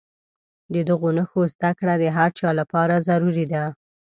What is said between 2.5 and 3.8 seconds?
لپاره ضروري ده.